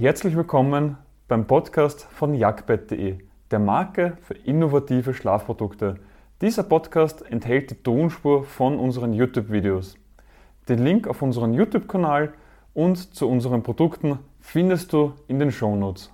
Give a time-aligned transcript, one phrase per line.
[0.00, 0.96] Herzlich willkommen
[1.26, 3.18] beim Podcast von jagdbett.de,
[3.50, 5.98] der Marke für innovative Schlafprodukte.
[6.40, 9.98] Dieser Podcast enthält die Tonspur von unseren YouTube-Videos.
[10.68, 12.32] Den Link auf unseren YouTube-Kanal
[12.74, 16.12] und zu unseren Produkten findest du in den Shownotes.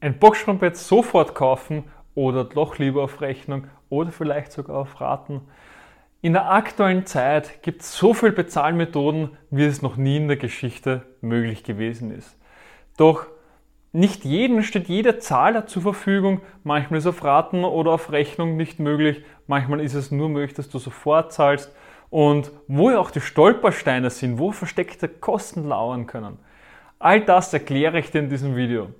[0.00, 1.84] Ein Boxsprungbett sofort kaufen
[2.14, 5.40] oder doch lieber auf Rechnung oder vielleicht sogar auf Raten.
[6.24, 10.36] In der aktuellen Zeit gibt es so viele Bezahlmethoden, wie es noch nie in der
[10.36, 12.38] Geschichte möglich gewesen ist.
[12.96, 13.26] Doch
[13.90, 16.40] nicht jedem steht jeder Zahler zur Verfügung.
[16.62, 19.24] Manchmal ist auf Raten oder auf Rechnung nicht möglich.
[19.48, 21.72] Manchmal ist es nur möglich, dass du sofort zahlst.
[22.08, 26.38] Und wo ja auch die Stolpersteine sind, wo versteckte Kosten lauern können.
[27.00, 28.90] All das erkläre ich dir in diesem Video.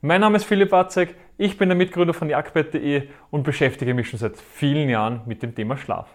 [0.00, 4.18] Mein Name ist Philipp Watzek, ich bin der Mitgründer von jagdbett.de und beschäftige mich schon
[4.18, 6.08] seit vielen Jahren mit dem Thema Schlaf.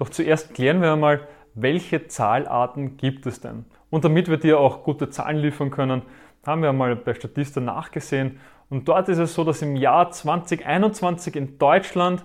[0.00, 3.66] Doch zuerst klären wir einmal, welche Zahlarten gibt es denn?
[3.90, 6.02] Und damit wir dir auch gute Zahlen liefern können,
[6.46, 8.40] haben wir einmal bei Statista nachgesehen.
[8.70, 12.24] Und dort ist es so, dass im Jahr 2021 in Deutschland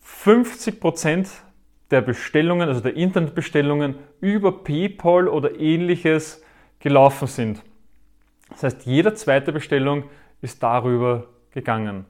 [0.00, 1.30] 50 Prozent
[1.90, 6.42] der Bestellungen, also der Internetbestellungen über PayPal oder ähnliches
[6.78, 7.62] gelaufen sind.
[8.50, 10.04] Das heißt, jede zweite Bestellung
[10.40, 12.06] ist darüber gegangen.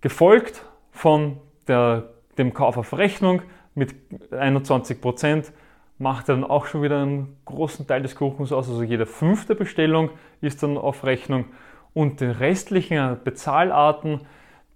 [0.00, 3.42] Gefolgt von der, dem Kauf auf Rechnung
[3.74, 3.94] mit
[4.32, 5.52] 21 Prozent
[5.98, 8.68] macht dann auch schon wieder einen großen Teil des Kuchens aus.
[8.68, 10.10] Also jede fünfte Bestellung
[10.40, 11.46] ist dann auf Rechnung
[11.94, 14.20] und die restlichen Bezahlarten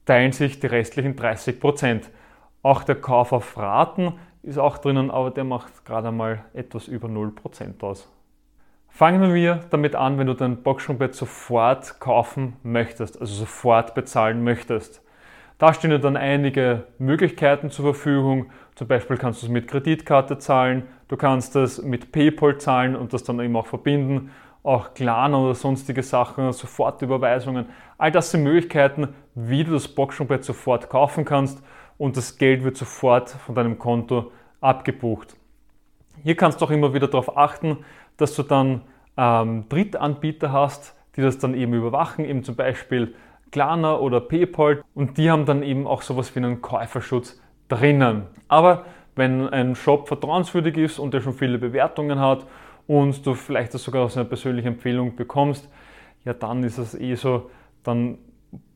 [0.06, 2.10] teilen sich die restlichen 30 Prozent.
[2.62, 7.08] Auch der Kauf auf Raten ist auch drinnen, aber der macht gerade einmal etwas über
[7.08, 8.08] 0% aus.
[8.90, 15.02] Fangen wir damit an, wenn du dein Boxsprungbett sofort kaufen möchtest, also sofort bezahlen möchtest.
[15.58, 18.50] Da stehen dir dann einige Möglichkeiten zur Verfügung.
[18.74, 23.12] Zum Beispiel kannst du es mit Kreditkarte zahlen, du kannst es mit PayPal zahlen und
[23.12, 24.30] das dann eben auch verbinden.
[24.62, 27.66] Auch Klarna oder sonstige Sachen, Sofortüberweisungen.
[27.96, 31.62] All das sind Möglichkeiten, wie du das Boxsprungbett sofort kaufen kannst
[31.96, 35.36] und das Geld wird sofort von deinem Konto abgebucht.
[36.22, 37.78] Hier kannst du auch immer wieder darauf achten,
[38.16, 38.82] dass du dann
[39.16, 43.14] ähm, Drittanbieter hast, die das dann eben überwachen, eben zum Beispiel
[43.50, 48.26] Klarna oder PayPal und die haben dann eben auch sowas wie einen Käuferschutz drinnen.
[48.48, 48.84] Aber
[49.16, 52.46] wenn ein Shop vertrauenswürdig ist und der schon viele Bewertungen hat
[52.86, 55.68] und du vielleicht das sogar aus einer persönlichen Empfehlung bekommst,
[56.24, 57.50] ja dann ist es eh so,
[57.82, 58.18] dann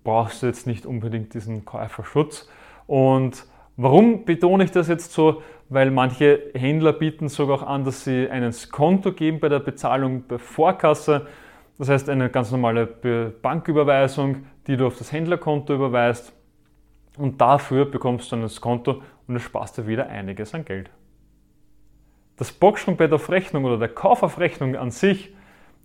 [0.03, 2.49] brauchst du jetzt nicht unbedingt diesen Käuferschutz.
[2.87, 3.47] Und
[3.77, 5.43] warum betone ich das jetzt so?
[5.69, 10.25] Weil manche Händler bieten sogar auch an, dass sie einen Konto geben bei der Bezahlung
[10.27, 11.27] bei Vorkasse.
[11.79, 16.33] Das heißt eine ganz normale Banküberweisung, die du auf das Händlerkonto überweist.
[17.17, 20.91] Und dafür bekommst du ein Konto und es sparst dir wieder einiges an Geld.
[22.37, 25.33] Das Boxsprungbett auf Rechnung oder der Kauf auf Rechnung an sich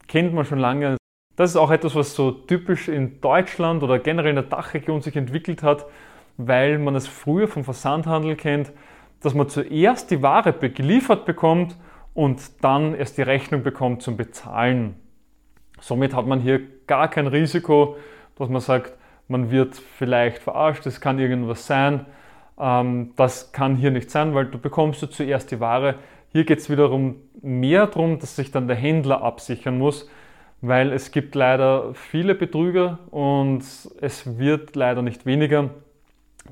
[0.08, 0.98] kennt man schon lange.
[1.36, 5.16] Das ist auch etwas, was so typisch in Deutschland oder generell in der Dachregion sich
[5.16, 5.86] entwickelt hat,
[6.38, 8.72] weil man es früher vom Versandhandel kennt
[9.22, 11.76] dass man zuerst die Ware geliefert bekommt
[12.14, 14.96] und dann erst die Rechnung bekommt zum Bezahlen.
[15.80, 17.98] Somit hat man hier gar kein Risiko,
[18.38, 18.94] dass man sagt,
[19.28, 22.06] man wird vielleicht verarscht, es kann irgendwas sein.
[22.60, 25.96] Ähm, das kann hier nicht sein, weil du bekommst du zuerst die Ware.
[26.32, 30.10] Hier geht es wiederum mehr darum, dass sich dann der Händler absichern muss,
[30.62, 33.60] weil es gibt leider viele Betrüger und
[34.02, 35.70] es wird leider nicht weniger.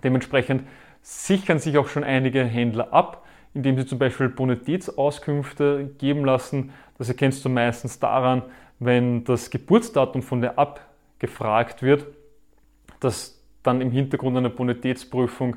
[0.03, 0.63] Dementsprechend
[1.07, 6.71] sichern sich auch schon einige Händler ab, indem sie zum Beispiel Bonitätsauskünfte geben lassen.
[6.97, 8.43] Das erkennst du meistens daran,
[8.79, 12.07] wenn das Geburtsdatum von der abgefragt wird,
[12.99, 15.55] dass dann im Hintergrund eine Bonitätsprüfung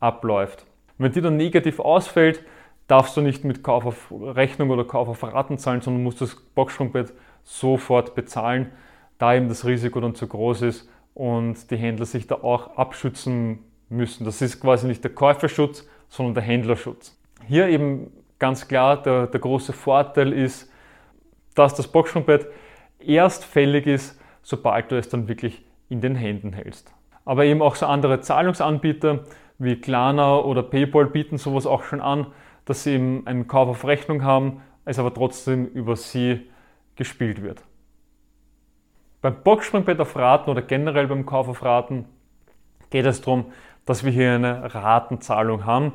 [0.00, 0.66] abläuft.
[0.98, 2.44] Wenn die dann negativ ausfällt,
[2.88, 6.34] darfst du nicht mit Kauf auf Rechnung oder Kauf auf Raten zahlen, sondern musst das
[6.34, 7.12] Boxsprungbett
[7.44, 8.72] sofort bezahlen,
[9.18, 13.60] da eben das Risiko dann zu groß ist und die Händler sich da auch abschützen
[13.90, 14.24] müssen.
[14.24, 17.18] Das ist quasi nicht der Käuferschutz, sondern der Händlerschutz.
[17.46, 20.70] Hier eben ganz klar der, der große Vorteil ist,
[21.54, 22.46] dass das Boxsprungbett
[22.98, 26.92] erst fällig ist, sobald du es dann wirklich in den Händen hältst.
[27.24, 29.24] Aber eben auch so andere Zahlungsanbieter
[29.58, 32.28] wie Klarna oder PayPal bieten sowas auch schon an,
[32.64, 36.48] dass sie eben einen Kauf auf Rechnung haben, es aber trotzdem über sie
[36.96, 37.62] gespielt wird.
[39.20, 42.06] Beim Boxsprungbett auf Raten oder generell beim Kauf auf Raten
[42.88, 43.52] geht es darum,
[43.86, 45.94] dass wir hier eine Ratenzahlung haben.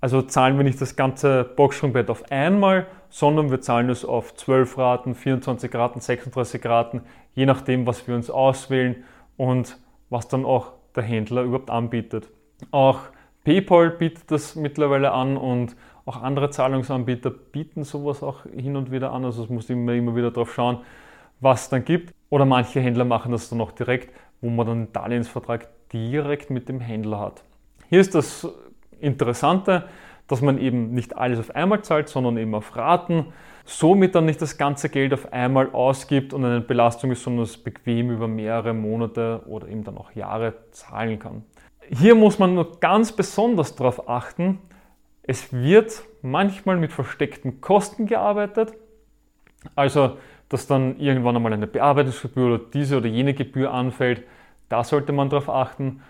[0.00, 4.78] Also zahlen wir nicht das ganze Boxsprungbett auf einmal, sondern wir zahlen es auf 12
[4.78, 7.02] Raten, 24 Raten, 36 Raten,
[7.34, 9.04] je nachdem, was wir uns auswählen
[9.36, 9.78] und
[10.08, 12.28] was dann auch der Händler überhaupt anbietet.
[12.70, 13.00] Auch
[13.44, 19.12] PayPal bietet das mittlerweile an und auch andere Zahlungsanbieter bieten sowas auch hin und wieder
[19.12, 19.24] an.
[19.24, 20.78] Also es muss immer, immer wieder darauf schauen,
[21.40, 22.14] was es dann gibt.
[22.30, 26.68] Oder manche Händler machen das dann auch direkt, wo man dann einen Darlehensvertrag direkt mit
[26.68, 27.42] dem Händler hat.
[27.88, 28.48] Hier ist das
[29.00, 29.88] Interessante,
[30.28, 33.32] dass man eben nicht alles auf einmal zahlt, sondern eben auf Raten.
[33.64, 37.56] Somit dann nicht das ganze Geld auf einmal ausgibt und eine Belastung ist, sondern es
[37.56, 41.44] bequem über mehrere Monate oder eben dann auch Jahre zahlen kann.
[41.88, 44.60] Hier muss man nur ganz besonders darauf achten,
[45.22, 48.72] es wird manchmal mit versteckten Kosten gearbeitet.
[49.74, 50.16] Also,
[50.48, 54.24] dass dann irgendwann einmal eine Bearbeitungsgebühr oder diese oder jene Gebühr anfällt,
[54.70, 56.00] da sollte man darauf achten.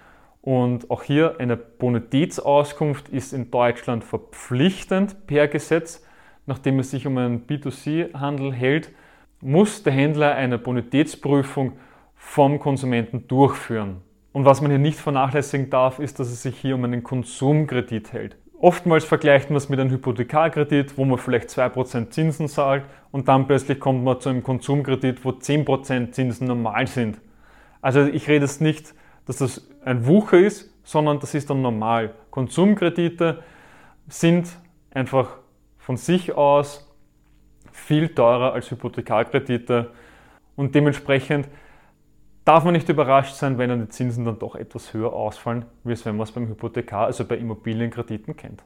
[0.43, 6.07] Und auch hier eine Bonitätsauskunft ist in Deutschland verpflichtend per Gesetz.
[6.47, 8.93] Nachdem es sich um einen B2C-Handel hält,
[9.41, 11.73] muss der Händler eine Bonitätsprüfung
[12.15, 14.03] vom Konsumenten durchführen.
[14.33, 18.13] Und was man hier nicht vernachlässigen darf, ist, dass es sich hier um einen Konsumkredit
[18.13, 18.37] hält.
[18.59, 23.47] Oftmals vergleicht man es mit einem Hypothekarkredit, wo man vielleicht 2% Zinsen zahlt und dann
[23.47, 27.19] plötzlich kommt man zu einem Konsumkredit, wo 10% Zinsen normal sind.
[27.81, 28.95] Also ich rede jetzt nicht,
[29.27, 32.15] dass das ein Wucher ist, sondern das ist dann normal.
[32.31, 33.43] Konsumkredite
[34.09, 34.49] sind
[34.91, 35.37] einfach
[35.79, 36.87] von sich aus
[37.73, 39.91] viel teurer als Hypothekarkredite
[40.57, 41.49] und dementsprechend
[42.45, 45.93] darf man nicht überrascht sein, wenn dann die Zinsen dann doch etwas höher ausfallen, wie
[45.93, 48.63] es wenn man es beim Hypothekar, also bei Immobilienkrediten kennt.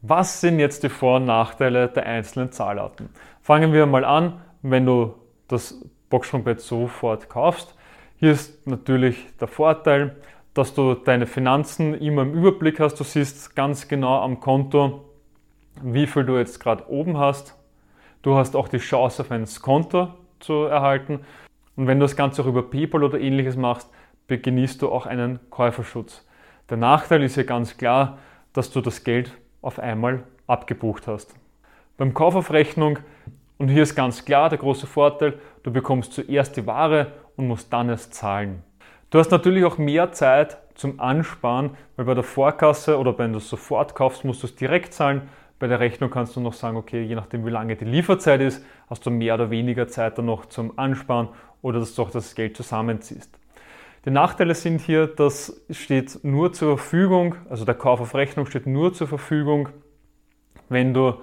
[0.00, 3.08] Was sind jetzt die Vor- und Nachteile der einzelnen Zahlarten?
[3.40, 5.14] Fangen wir mal an, wenn du
[5.46, 5.80] das
[6.12, 7.74] Boxsprungbett sofort kaufst.
[8.18, 10.14] Hier ist natürlich der Vorteil,
[10.52, 13.00] dass du deine Finanzen immer im Überblick hast.
[13.00, 15.06] Du siehst ganz genau am Konto,
[15.82, 17.56] wie viel du jetzt gerade oben hast.
[18.20, 21.20] Du hast auch die Chance auf ein Konto zu erhalten
[21.76, 23.88] und wenn du das Ganze auch über PayPal oder ähnliches machst,
[24.28, 26.26] genießt du auch einen Käuferschutz.
[26.70, 28.18] Der Nachteil ist hier ganz klar,
[28.52, 31.34] dass du das Geld auf einmal abgebucht hast.
[31.96, 32.98] Beim Kauf auf Rechnung,
[33.58, 37.72] und hier ist ganz klar der große Vorteil, du bekommst zuerst die Ware und musst
[37.72, 38.62] dann erst zahlen.
[39.10, 43.38] Du hast natürlich auch mehr Zeit zum Ansparen, weil bei der Vorkasse oder wenn du
[43.38, 45.28] es sofort kaufst, musst du es direkt zahlen.
[45.58, 48.64] Bei der Rechnung kannst du noch sagen, okay, je nachdem wie lange die Lieferzeit ist,
[48.88, 51.28] hast du mehr oder weniger Zeit dann noch zum Ansparen
[51.60, 53.38] oder dass du auch das Geld zusammenziehst.
[54.04, 58.66] Die Nachteile sind hier, das steht nur zur Verfügung, also der Kauf auf Rechnung steht
[58.66, 59.68] nur zur Verfügung,
[60.68, 61.14] wenn du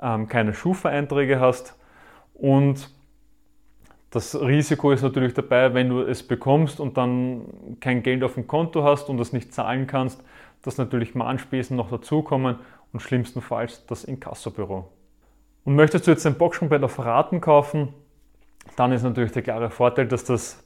[0.00, 1.76] ähm, keine Schufa-Einträge hast
[2.34, 2.90] und
[4.10, 7.42] das Risiko ist natürlich dabei, wenn du es bekommst und dann
[7.78, 10.22] kein Geld auf dem Konto hast und das nicht zahlen kannst,
[10.62, 12.56] dass natürlich Mahnspesen noch dazukommen
[12.92, 14.88] und schlimmstenfalls das Inkassobüro.
[15.64, 17.94] Und möchtest du jetzt ein Boxspringbett auf Raten kaufen,
[18.76, 20.62] dann ist natürlich der klare Vorteil, dass das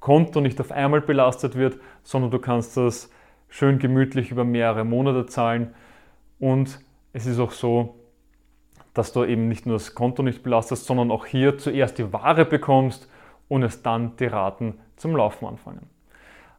[0.00, 3.10] Konto nicht auf einmal belastet wird, sondern du kannst das
[3.50, 5.74] schön gemütlich über mehrere Monate zahlen.
[6.38, 6.80] Und
[7.12, 7.99] es ist auch so,
[8.94, 12.44] dass du eben nicht nur das Konto nicht belastest, sondern auch hier zuerst die Ware
[12.44, 13.08] bekommst
[13.48, 15.88] und es dann die Raten zum Laufen anfangen.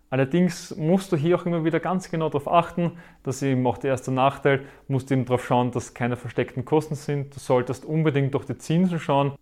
[0.10, 3.92] Allerdings musst du hier auch immer wieder ganz genau darauf achten, dass eben auch der
[3.92, 7.34] erste Nachteil, musst du eben darauf schauen, dass keine versteckten Kosten sind.
[7.34, 9.34] Du solltest unbedingt durch die Zinsen schauen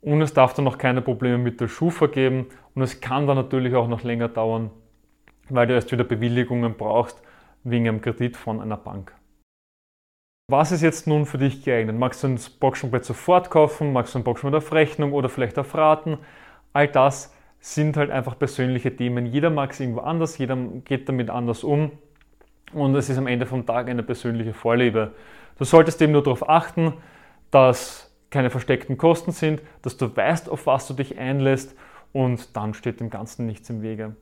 [0.00, 3.36] und es darf dann noch keine Probleme mit der Schufa geben und es kann dann
[3.36, 4.70] natürlich auch noch länger dauern,
[5.50, 7.22] weil du erst wieder Bewilligungen brauchst
[7.62, 9.12] wegen einem Kredit von einer Bank.
[10.48, 11.96] Was ist jetzt nun für dich geeignet?
[11.98, 13.94] Magst du ein Boxenbett sofort kaufen?
[13.94, 16.18] Magst du ein Boxenbett auf Rechnung oder vielleicht auf Raten?
[16.74, 19.24] All das sind halt einfach persönliche Themen.
[19.24, 21.92] Jeder mag es irgendwo anders, jeder geht damit anders um
[22.74, 25.14] und es ist am Ende vom Tag eine persönliche Vorliebe.
[25.56, 26.92] Du solltest eben nur darauf achten,
[27.50, 31.74] dass keine versteckten Kosten sind, dass du weißt, auf was du dich einlässt
[32.12, 34.14] und dann steht dem Ganzen nichts im Wege.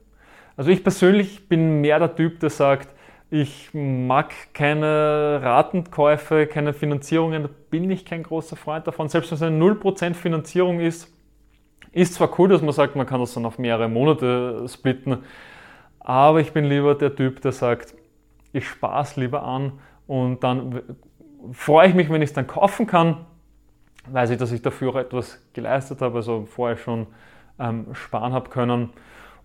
[0.55, 2.95] Also ich persönlich bin mehr der Typ, der sagt,
[3.29, 9.09] ich mag keine Ratenkäufe, keine Finanzierungen, da bin ich kein großer Freund davon.
[9.09, 11.11] Selbst wenn es eine 0% Finanzierung ist,
[11.91, 15.19] ist zwar cool, dass man sagt, man kann das dann auf mehrere Monate splitten,
[15.99, 17.93] aber ich bin lieber der Typ, der sagt,
[18.51, 19.73] ich spare es lieber an
[20.05, 20.81] und dann
[21.51, 23.25] freue ich mich, wenn ich es dann kaufen kann
[24.07, 27.07] weiß ich, dass ich dafür auch etwas geleistet habe, also vorher schon
[27.59, 28.89] ähm, sparen habe können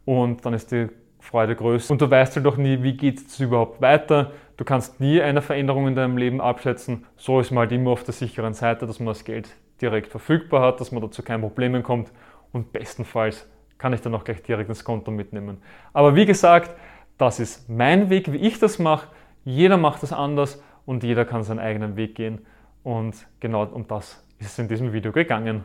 [0.04, 0.88] und dann ist die
[1.20, 1.92] Freude größer.
[1.92, 4.32] Und du weißt halt auch nie, wie geht es überhaupt weiter.
[4.56, 7.06] Du kannst nie eine Veränderung in deinem Leben abschätzen.
[7.16, 10.62] So ist man halt immer auf der sicheren Seite, dass man das Geld direkt verfügbar
[10.62, 12.10] hat, dass man dazu kein Problem kommt
[12.52, 13.48] und bestenfalls
[13.78, 15.62] kann ich dann auch gleich direkt ins Konto mitnehmen.
[15.92, 16.74] Aber wie gesagt,
[17.16, 19.08] das ist mein Weg, wie ich das mache.
[19.44, 22.44] Jeder macht das anders und jeder kann seinen eigenen Weg gehen.
[22.82, 25.64] Und genau um das ist es in diesem Video gegangen.